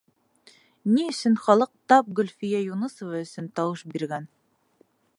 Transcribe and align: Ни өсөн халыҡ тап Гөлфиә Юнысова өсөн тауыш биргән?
Ни 0.93 1.03
өсөн 1.09 1.35
халыҡ 1.43 1.71
тап 1.93 2.09
Гөлфиә 2.21 2.65
Юнысова 2.73 3.21
өсөн 3.27 3.55
тауыш 3.61 3.89
биргән? 3.95 4.31